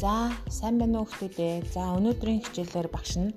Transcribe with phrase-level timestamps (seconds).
[0.00, 1.76] За сайн байна уу хүмүүдээ.
[1.76, 3.36] За өнөөдрийн хичээлээр багш нь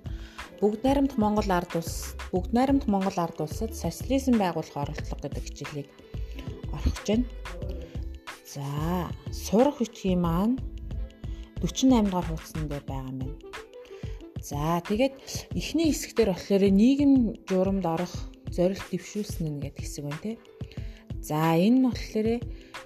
[0.64, 5.90] бүгд найрамд Монгол ард улс бүгд найрамд Монгол ард улсад социализм байгуулах оролдлого гэдэг хичээлийг
[6.72, 7.28] орхиж байна.
[8.48, 8.64] За
[9.36, 10.56] сурах бичгийн маань
[11.60, 13.36] 48 дугаар хуудсан дээр байгаа юм байна.
[14.40, 15.20] За тэгээд
[15.60, 18.16] эхний хэсэгтэр болохоор нийгэм журамд орох
[18.56, 20.40] зорилт дэвшүүлсэн нь гэдэг хэсэг байна те.
[21.20, 22.28] За энэ нь болохоор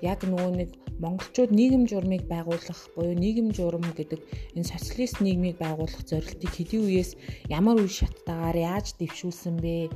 [0.01, 0.69] яг нөгөө нэг
[1.03, 4.21] монголчууд нийгэм журмыг байгуулах буюу нийгэм журам гэдэг
[4.57, 7.11] энэ социалист нийгмийг байгуулах зорилтыг хэдийн үеэс
[7.49, 9.93] ямар үе шаттайгаар яаж дэвшүүлсэн бэ?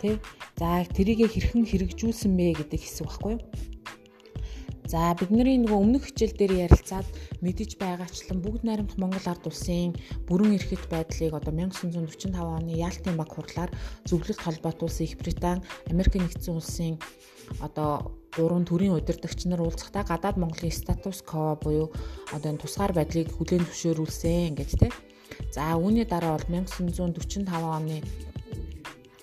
[0.00, 0.20] Тэ?
[0.56, 3.42] За тэрийг хэрхэн хэрэгжүүлсэн бэ гэдэг хэсэг баггүй юу?
[4.88, 7.04] За бидний нөгөө өмнөх хичээл дээр ярилцаад
[7.44, 9.92] мэдэж байгаачлан бүгд найрамдах Монгол ард улсын
[10.24, 13.68] бүрэн эрхэт байдлыг одоо 1945 оны Яалтын баг хурлаар
[14.08, 15.60] зөвлөлт холбоотуулсан Их Британи,
[15.92, 16.96] Америк нэгдсэн улсын
[17.60, 21.92] одоо гурван төрлийн удирдагч нар уулзахдаа гадаад Монголын статус ко буюу
[22.32, 24.94] одоо энэ тусгаар байдлыг хүлээн зөвшөөрүүлсэн гэж тийм.
[25.54, 28.02] За үүний дараа бол 1945 оны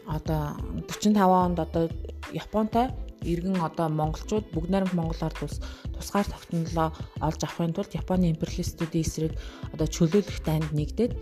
[0.06, 0.58] одоо
[0.90, 1.90] 45 онд одоо
[2.34, 2.90] Японтай
[3.26, 5.58] иргэн одоо монголчууд бүгд найрамд Монгол ард улс
[5.98, 6.90] тусгаар тогтнолоо
[7.22, 9.34] олж авахын тулд Японы империалистуудын эсрэг
[9.74, 11.14] одоо чөлөөлөх дайнд нэгдээд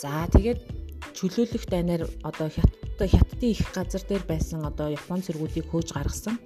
[0.00, 0.60] за тэгээд
[1.16, 2.48] чөлөөлөх дайнаар одоо
[2.98, 6.36] хятад хятадын их газар дээр байсан одоо Япон цэргүүдийг хөөж гаргасан.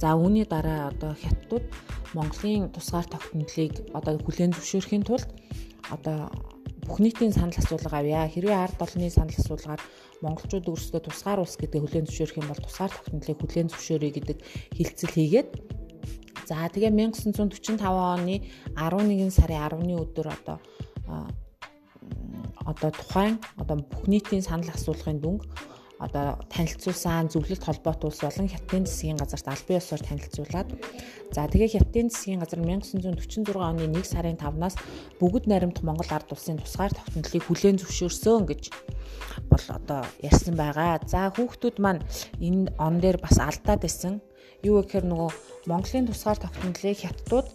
[0.00, 1.66] За үүний дараа одоо хятадууд
[2.14, 5.28] Монголын тусгаар тогтнолыг одоо хүлээн зөвшөөрөхийн тулд
[5.90, 6.30] одоо
[6.86, 8.26] бүх нийтийн санал асуулга авъя.
[8.26, 9.80] Хэрвээ ард олонний санал асуулгаар
[10.22, 14.38] монголчууд өөрсдөө тусгаар улс гэдэг хүлээн зөвшөөрөх юм бол тусгаар тогтнолыг хүлээн зөвшөөрөе гэдэг
[14.74, 15.48] хилцэл хийгээд
[16.48, 18.42] за тэгээ 1945 оны
[18.74, 20.58] 11 сарын 10-ны өдөр одоо
[22.66, 25.42] одоо тухайн одоо бүх нийтийн санал асуулгын дүнг
[26.00, 30.68] одоо танилцуулсан зөвлөлт холбоот улс болон Хятадын засгийн газарт албан ёсоор танилцуулаад
[31.34, 34.80] за тэгээ Хятадын засгийн газар 1946 оны 1 сарын 5-наас
[35.20, 38.62] бүгд найрамдах Монгол ард улсын тусгаар тогтнолыг хүлээн зөвшөөрсөн гэж
[39.52, 41.04] бол одоо ярьсан байгаа.
[41.04, 42.00] За хүүхдүүд маань
[42.40, 44.24] энэ он дээр бас алдаад байсан.
[44.64, 45.30] Юу гэхээр нөгөө
[45.68, 47.48] Монголын тусгаар тогтнолыг Хятадууд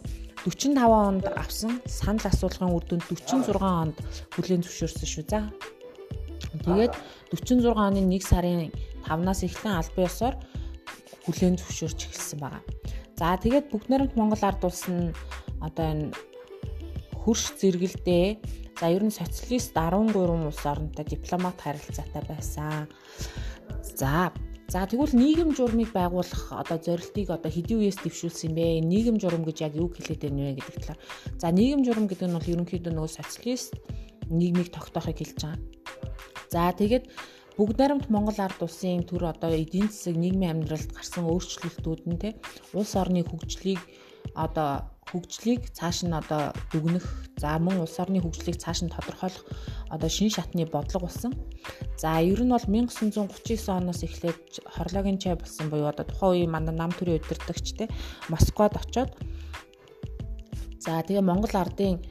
[0.45, 3.97] 45 онд авсан санал асуулгын үр дүнд 46 онд
[4.37, 5.25] хүлээн зөвшөөрсөн шүү.
[5.25, 5.49] За
[6.63, 6.93] Тэгээд
[7.33, 8.71] 46 оны 1 сарын
[9.03, 10.35] 5-наас эхлэн албан ёсоор
[11.25, 12.63] хүлээн зөвшөөрч эхэлсэн байгаа.
[13.19, 15.11] За тэгээд бүгд найрамд Монгол ард улс нь
[15.59, 16.05] одоо энэ
[17.25, 18.27] хөрш зэрэгэлдээ
[18.79, 22.87] за ер нь социалист 13 улс оронтой дипломат харилцаатай байсан.
[23.81, 24.31] За
[24.67, 28.81] За тэгвэл нийгэм журмыг байгуулах одоо зорилтыг одоо хэдийн үеэс дэвшүүлсэн бэ?
[28.81, 30.99] Нийгэм журам гэж яг юу хэлээд байна вэ гэдэг талаар.
[31.37, 33.77] За нийгэм журам гэдэг нь бол ерөнхийдөө нөгөө социалист
[34.25, 35.61] нийгмийг тогтоохыг хэлж байгаа.
[36.51, 37.05] За тэгээд
[37.57, 42.29] бүгд найрамд Монгол ард улсын төр одоо эдийн засаг нийгмийн амьдралд гарсан өөрчлөлтүүд нь те
[42.75, 43.79] улс орны хөгжлийг
[44.35, 47.05] одоо хөгжлийг цааш нь одоо дүгнэх
[47.39, 49.45] за мөн улс орны хөгжлийг цааш нь тодорхойлох
[49.93, 51.31] одоо шин шатны бодлого болсон.
[52.01, 54.39] За ер нь бол 1939 оноос эхлээд
[54.75, 57.85] хорлоогийн чай болсон буюу одоо тухайн үеийн манай нам төрийн удирдагч те
[58.27, 59.15] Москвад очоод
[60.83, 62.03] за тэгээ Монгол ардын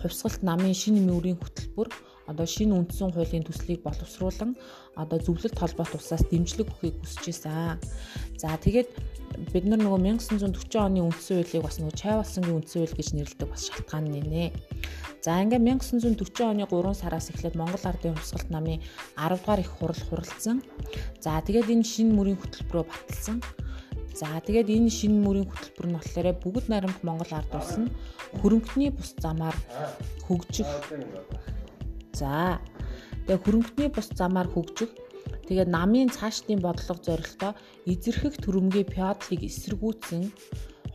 [0.00, 1.88] хувьсгалт намын шинэ мөрийн хөтөлбөр
[2.26, 4.56] одоо шинэ үндсэн хуулийн төслийг боловсруулан
[4.96, 7.78] одоо зөвлөлт холбоот улсаас дэмжлэг өгөхийг хүсэж байсан.
[8.36, 8.88] За тэгээд
[9.52, 13.48] бид нар нөгөө 1940 оны үндсэн хуулийг бас нөгөө чай болсонгийн үндсэн хууль гэж нэрлэдэг
[13.50, 14.50] бас шалтгаан нэ.
[15.26, 18.78] За ингээд 1940 оны 3 сараас эхлээд Монгол Ардын хувьсгалт намын
[19.18, 20.62] 10 дугаар их хурал хуралдсан.
[21.20, 23.42] За тэгээд энэ шинэ мөрийн хөтөлбөрөөр баталсан.
[24.14, 27.92] За тэгээд энэ шинэ мөрийн хөтөлбөр нь болохоор бүгд найрамд Монгол ард улс нь
[28.38, 29.56] хөрөнгөний бус замаар
[30.24, 30.70] хөгжих
[32.16, 32.56] За.
[33.28, 34.92] Тэгээ хөрөнгөний бус замаар хөгжих
[35.46, 37.52] тэгээ намын цаашдын бодлого зорилтоо
[37.92, 40.22] эзэрхэх төрөмгийн феодлыг эсэргүүцэн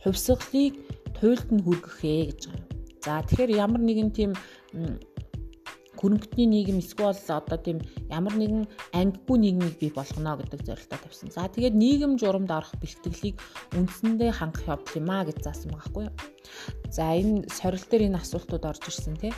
[0.02, 0.74] хувьсгалыг
[1.16, 2.68] туйлд нь хүргэхээ гэж байгаа.
[3.04, 4.32] За тэгэхээр ямар нэгэн тийм
[6.02, 7.78] хөрөнгөний нийгэм эсвэл одоо тийм
[8.10, 11.30] ямар нэгэн ангигүй нийгмийг бий болгоно гэдэг зорилтоо тавьсан.
[11.30, 13.38] За тэгээд нийгэм журамд орох бэлтгэлийг
[13.78, 16.06] үндсэндээ хангах явдал юм а гэж заасан байгаа хгүй.
[16.92, 19.32] За энэ сорил дээр энэ асуултууд орж ирсэн тий.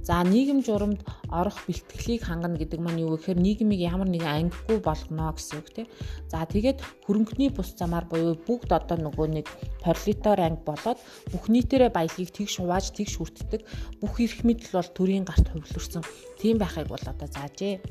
[0.00, 5.36] За нийгэм журамд орох бэлтгэлийг хангана гэдэг маань юу гэхээр нийгмийг ямар нэгэн ангигүй болгоно
[5.36, 5.86] гэсэн үг тий.
[6.32, 9.46] За тэгээд хөрөнгөний бус замаар буюу бүгд одоо нөгөө нэг
[9.84, 10.96] пролетар анги болоод
[11.28, 13.60] бүх нийтээрээ баялагийг тэгш хувааж тэгш хүртдэг
[14.00, 16.00] бүх эрх мэдэл бол төрийн гарт хувилэрсэн
[16.40, 17.84] тийм байхыг бол одоо заажээ.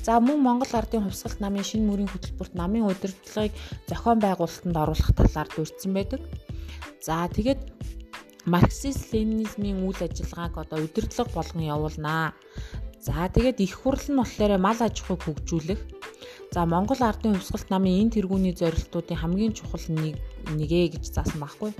[0.00, 3.52] За мөн Монгол Ардын хувьсгалт намын шинэ мөрийн хөтөлбөрт намын удирдлагыг
[3.92, 6.20] зохион байгуулалтанд оруулах талаар дурдсан байдаг.
[7.04, 7.60] За тэгээд
[8.46, 12.34] марксист ленинизмын үйл ажиллагааг одоо удирдлага болгон явуулнаа.
[13.04, 15.80] За тэгээд их хурл нь болохоор мал аж ахуйг хөгжүүлэх.
[16.54, 20.16] За Монгол Ардын хувьсгалт намын энэ тэргүүний зорилтуудын хамгийн чухал нэг
[20.54, 21.72] нэгэ гэж заасан байхгүй.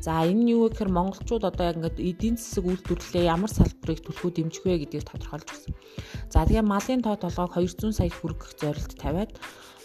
[0.00, 4.00] За энэ нь юу вэ гэхээр монголчууд одоо яг ингээд эдийн засаг үйлдвэрлэлээ ямар салбарыг
[4.02, 5.74] төлөхөө дэмжих вэ гэдгийг тодорхойлж өгсөн.
[6.32, 9.30] За тэгээ малын тоо толгойг 200 сая хүргэх зорилт тавиад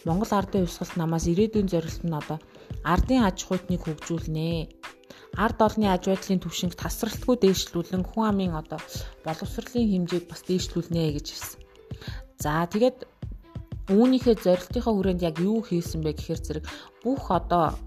[0.08, 2.40] Монгол ардын хувьсгалт намаас ирээдүйн зорилт нь одоо
[2.88, 4.81] ардын аж ахуйтныг хөгжүүлнэ.
[5.40, 8.80] Ард олны аж байдлын түвшинг тасралтгүй дээшлүүлэн хүн амын одоо
[9.24, 11.60] боловсролын хэмжээг бас дээшлүүлнэ гэж хэлсэн.
[12.44, 13.08] За тэгээд
[13.92, 16.66] үүнийхээ зорилтынхаа хүрээнд яг юу хийсэн бэ гэхээр зэрэг
[17.04, 17.80] бүх одоо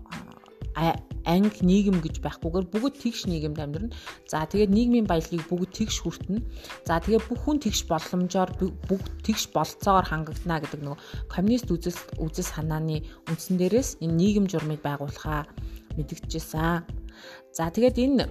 [1.25, 3.97] анги нийгэм гэж байхгүйгээр бүгд тэгш нийгэмд амьдрна.
[4.29, 6.45] За тэгээд нийгмийн баялагийг бүгд тэгш хүртэнэ.
[6.85, 8.51] За тэгээд бүх хүн тэгш боломжоор
[8.89, 11.01] бүгд тэгш болцоогоор хангагдана гэдэг нөгөө
[11.33, 15.49] коммунист үзэл үзэл санааны үндсэн дээрээс энэ нийгэм журмыг байгуулахаа
[15.97, 17.04] мэдгдчихсэн.
[17.55, 18.27] За тэгээд энэ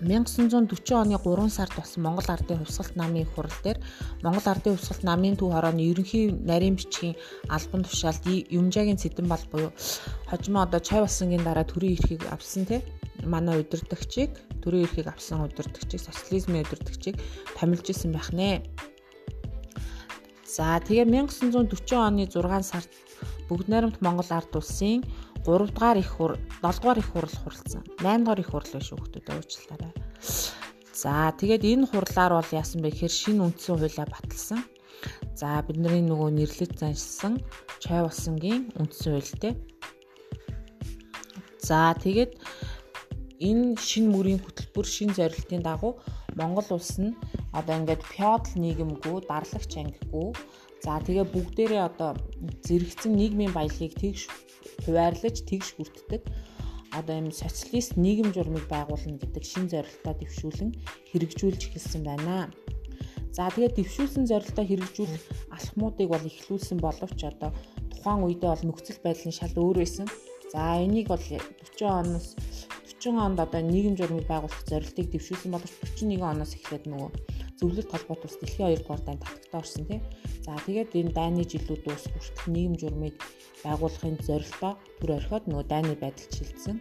[0.00, 3.78] 1940 оны 3 сард болсон Монгол Ардын хувьсгалт намын хурал дээр
[4.24, 7.20] Монгол Ардын хувьсгалт намын төв хорооны ерөнхий нарийн бичгийн
[7.52, 9.76] албан тушаалд Юмжагийн Цэдэн бал буюу
[10.30, 12.80] хожимо одоо чай басангийн дараа төрийн эрхийг авсан те
[13.28, 14.32] манай удирдагчийг
[14.64, 17.20] төрийн эрхийг авсан удирдагчийг социализмын удирдагчийг
[17.60, 18.64] томилж исэн байх нэ.
[20.48, 22.88] За тэгээ 1940 оны 6 сард
[23.48, 25.00] Бүгд найрамд Монгол ард улсын
[25.46, 26.32] 3 дугаар их хур
[26.62, 27.82] 7 дугаар их хурал хуралцсан.
[28.02, 29.92] 8 дугаар их хурал биш хүүхдүүд уучлаарай.
[31.02, 34.60] За тэгээд энэ хурлаар бол яасан бэ гэхээр шинэ үндсэн хуулиа баталсан.
[35.38, 37.38] За бидний нөгөө нэрлэж заншсан
[37.78, 39.54] чай болсонгийн үндсэн хуультэй.
[41.62, 42.32] За тэгээд
[43.38, 46.02] энэ шин мөрийн хөтөлбөр шин зорилтын дагуу
[46.38, 47.14] Монгол улс нь
[47.54, 50.34] одоо ингээд феодал нийгэмгүй, дарлагч ангигүй
[50.84, 52.14] За тэгээ бүгдээрээ одоо
[52.66, 54.30] зэрэгцэн нийгмийн баялагийг тэгш
[54.84, 56.22] хуваарлаж тэгш хүртдэг
[56.98, 60.70] одоо юм социалист нийгэм журмыг байгуулна гэдэг шин зорилтоо дэвшүүлэн
[61.10, 62.48] хэрэгжүүлж эхэлсэн байна.
[63.36, 67.50] За тэгээд дэвшүүлсэн зорилтоо хэрэгжүүлэх алхмуудыг бол эхлүүлсэн боловч одоо
[67.92, 70.06] тухайн үедээ бол нөхцөл байдлын шал өөр байсан.
[70.52, 72.34] За энийг бол 40 оноос
[72.98, 77.10] 40 онд одоо нийгэм журмыг байгуулах зорилтыг дэвшүүлсэн боловч 41 оноос эхлээд нөгөө
[77.58, 80.02] зөвлөлт холбоот ус дэлхийн 2 дугаар дайнд татагтаа орсон тийм.
[80.46, 83.16] За тэгээд энэ дайны жилүүд дуус хүртэл нийгэм журмыг
[83.64, 86.76] байгуулахын зорилтоо түр орхиод нөгөө дайны байдал шилжсэн.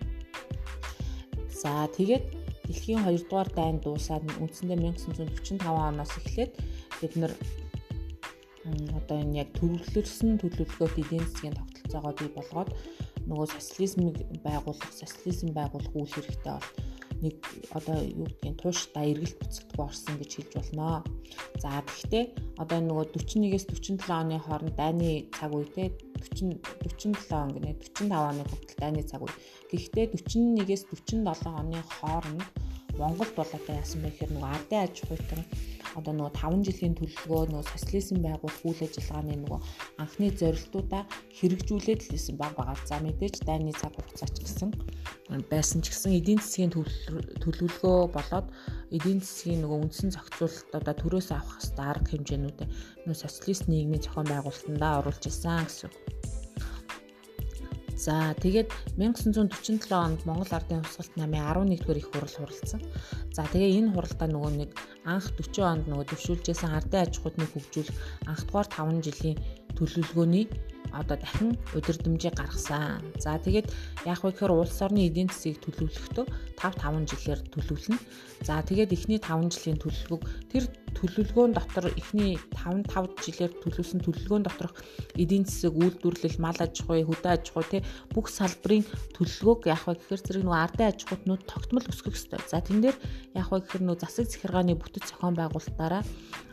[1.50, 2.25] За тэгээд
[2.69, 6.53] дэлхийн 2 дугаар дайн дуусаад үндсэндээ 1945 оноос эхлээд
[7.01, 7.33] бид нар
[9.00, 12.69] одоо энэ яг төвлөрсөн төлөвлөгөөт эдийн засгийн тогтолцоогоо бий болгоод
[13.30, 16.68] нөгөө социализмыг байгуулах, социализм байгуулах үйл хэрэгтэй бол
[17.23, 17.37] нэг
[17.73, 21.03] одоо юу гэдгийг тууштай эргэлт буцалтгүй орсон гэж хэлж болно.
[21.61, 22.25] За гэхдээ
[22.61, 25.89] одоо нөгөө 41-ээс 47 оны хооронд дайны цаг үедээ
[26.21, 29.33] 40 47 он гэнэ 45 оны хүртэл дайны цаг үе.
[29.71, 32.45] Гэхдээ 41-ээс 47 оны хооронд
[32.99, 35.41] Монголд бол одоо яасан бэ гэхээр нөгөө ардын аж ахуйтан
[35.97, 39.59] одоо нөгөө 5 жилийн төлөвлөгөө нөгөө социализм байгуулах үйл ажиллагааны нөгөө
[40.01, 41.03] анхны зорилтуудаа
[41.38, 42.77] хэрэгжүүлээд л хийсэн баг байгаа.
[42.85, 44.69] За мэдээж дайны цаг хугацаач гэсэн
[45.51, 46.71] байсан ч гэсэн эдийн засгийн
[47.44, 48.47] төлөвлөгөө болоод
[48.95, 52.69] эдийн засгийн нөгөө үндсэн зохицуулалт одоо төрөөс авах хэвээр арга хэмжээнүүдээ
[53.03, 55.91] нөгөө социалист нийгмийн зохион байгуулалтандаа оруулж исэн гэсэн.
[57.97, 58.69] За тэгээд
[59.01, 62.81] 1947 онд Монгол Ардын хувьсгалт намын 11 дугаар их хурал хуралдсан.
[63.33, 64.71] За тэгээ энэ хуралдаа нөгөө нэг
[65.09, 67.97] анх 40 онд нөгөө төвшүүлжсэн ардын аж ахуйныг хөгжүүлэх
[68.29, 69.38] анх дугаар 5 жилийн
[69.73, 70.45] төлөвлөгөөний
[70.93, 73.01] одоо дахин удирдамжийг гаргасан.
[73.19, 73.67] За тэгээд
[74.05, 76.25] яг вэ гэхээр улс орны эдийн засгийг төлөвлөхдөө
[76.56, 77.99] 5 5 жилээр төлөвлөнө.
[78.44, 80.63] За тэгээд эхний 5 жилийн төлөвлөгөөг тэр
[80.97, 84.73] төлөвлөгөөн дотор эхний 5 5 жилээр төлөвлөсөн төлөвлөгөөн доторх
[85.17, 87.81] эдийн засаг үйлдвэрлэл, мал аж ахуй, хөдөө аж ахуй тий
[88.13, 92.41] бүх салбарын төлөвлөгөөг яг вэ гэхээр зэрэг нөгөө ардын аж ахуйнууд тогтмол өсгөх ёстой.
[92.49, 92.97] За тэн дээр
[93.37, 96.01] яг вэ гэхээр нөгөө засаг захиргааны бүтэц зохион байгуулалтаараа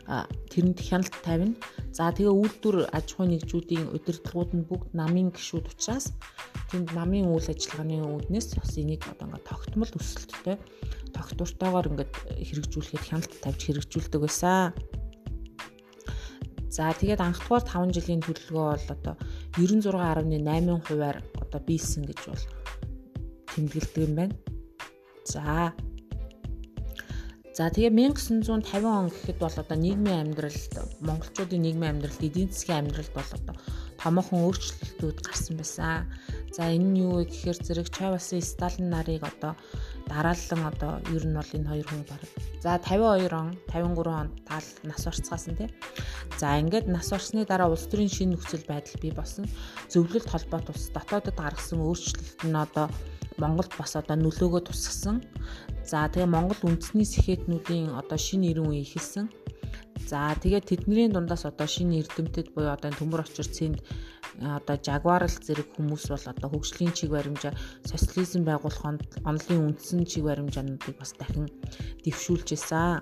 [0.05, 1.57] тэрэнд хяналт тавина.
[1.95, 6.13] За тэгээ үйлдвэр аж ахуйн нэгжүүдийн удирдлагууд нь бүгд намын гишүүд учраас
[6.69, 10.57] тэнд намын үйл ажиллагааны үүднээс бас энийг одоо ингээд тогтмол өсөлттэй
[11.15, 12.13] тогтвортойгоор ингээд
[12.47, 14.75] хэрэгжүүлэхэд хяналт тавьж хэрэгжүүлдэг байсан.
[16.75, 19.15] За тэгээд анхдугаар 5 жилийн төлөвлөгөө бол одоо
[19.55, 22.43] 96.8 хувиар одоо биелсэн гэж бол
[23.55, 24.35] тэмдэглэдэг юм байна.
[25.23, 25.71] За
[27.55, 33.15] За тэгээ 1950 он гэхэд бол одоо нийгмийн амьдралд монголчуудын нийгмийн амьдралд эдийн засгийн амьдралд
[33.15, 33.55] бол одоо
[33.95, 36.03] томоохон өөрчлөлтүүд гарсан байсан.
[36.51, 39.55] За энэ нь юу вэ гэхээр зэрэг Чавасын Сталин нарыг одоо
[40.03, 42.21] дараалан одоо ер нь бол энэ хоёр хүн баг.
[42.59, 45.71] За 52 он, 53 он тал нас орцгаасан тий.
[46.35, 49.47] За ингээд нас орсны дараа улс төрийн шинэ нөхцөл байдал бий болсон.
[49.87, 52.91] Зөвлөлт холбоот ус дотоодод гаргасан өөрчлөлт нь одоо
[53.37, 55.23] Монголд бас одоо нөлөөгөө тусгасан.
[55.83, 59.27] За тэгээ Монгол үндэсний сэхэтнүүдийн одоо шинэ ирэн үе ихэлсэн.
[60.05, 63.81] За тэгээд тэдний дундаас одоо шинэ эрдэмтэд буюу одоо төмөр очир цэнд
[64.41, 67.55] одоо жагварл зэрэг хүмүүс бол одоо хөгжлийн чиг баримжаа
[67.87, 68.83] социализм байгуулах
[69.23, 71.47] онолын үндсэн чиг баримжаануудыг бас дахин
[72.03, 73.01] дэвшүүлж исэн.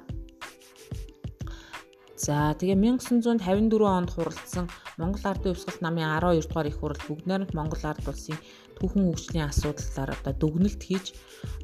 [2.24, 7.52] За тэгээ 1954 онд хуралдсан Монгол Ардын Өвсгөл намын 12 дугаар их хурал бүгд найрамд
[7.52, 8.40] Монгол Ард улсын
[8.84, 11.16] түүхэн хөгжлийн асуудлаар одоо дүгнэлт хийж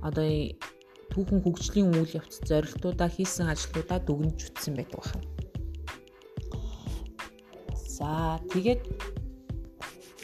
[0.07, 0.23] одоо
[1.11, 5.27] түүхэн хөгжлийн үйл явц зорилтуудаа хийсэн ажлуудаа дүгнж үтсэн байдаг байна.
[7.75, 8.81] За тэгээд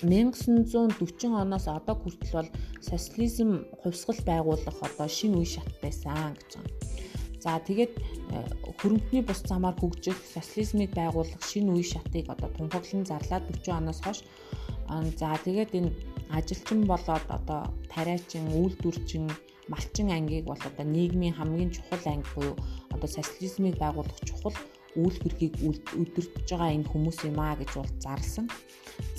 [0.07, 2.49] 1940 оноос одоо хүртэл бол
[2.79, 6.71] социализм хувьсгал байгуулах одоо шинэ үе шат байсан гэж байна.
[7.43, 8.01] За тэгээд э,
[8.79, 14.23] хөрөнгөний бус замаар хөгжих социализмыг байгуулах шинэ үе шатыг одоо тунхаглан зарлаад 40 оноос хойш
[14.87, 15.91] за тэгээд энэ
[16.29, 19.31] ажилчин болоод одоо тариачин, үйлдвэрчин,
[19.67, 22.55] малчин ангийг бол одоо нийгмийн хамгийн чухал анги буюу
[22.93, 24.55] одоо социализмыг байгуулах чухал
[24.95, 25.55] үйл хэргийг
[26.01, 28.45] өдөртж байгаа энэ хүмүүс юм аа гэж бол зарлсан.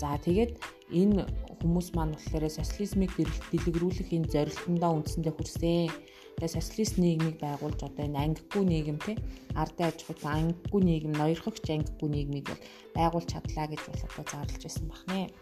[0.00, 0.56] За тэгээд
[0.92, 1.26] энэ
[1.61, 3.11] хүмүүс маань болохоор социализмыг
[3.52, 5.90] дэлгэрүүлэх энэ зорилтондоо үндсэндээ хүрсэн
[6.37, 9.16] Тэгээ социалист нийгмийг байгуулж одоо энэ ангигүй нийгэм тий
[9.57, 12.62] ардын аж ахуй ангигүй нийгэм ноёрхогч ангигүй нийгмийг бол
[12.93, 15.33] байгуулж чадлаа гэж бол одоо зарлж байсан байна.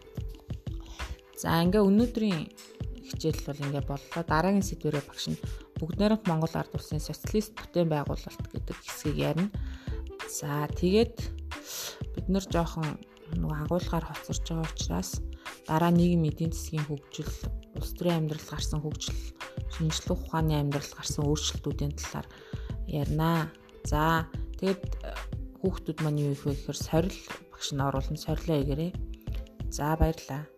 [1.35, 2.47] За ингээ өнөөдрийн
[3.11, 4.23] хичээл бол ингээ боллоо.
[4.23, 5.41] Дараагийн сэдвэрээ багш нь
[5.83, 9.51] бүгд найрамд Монгол ард улсын социалист бүтээн байгуулалт гэдэг хэсгийг ярина.
[10.31, 11.17] За тэгээд
[12.15, 13.03] бид нар жоохон
[13.35, 15.19] нөгөө агуулгаар хоцорж байгаа учраас
[15.67, 17.35] дараа нийгэм эдийн засгийн хөгжил,
[17.75, 19.19] улс төрийн амьдрал гарсан хөгжил
[19.73, 22.27] шинжлэх ухааны амьдрал гарсан өөрчлөлтүүдийн талаар
[22.87, 23.51] ярина.
[23.83, 24.25] За
[24.59, 25.13] тэгэд э,
[25.61, 27.19] хүүхдүүд маань юу их вэ гэхээр сорил
[27.51, 28.91] багш нь оруулна сорилоо игээрээ.
[29.69, 30.54] За баярлалаа.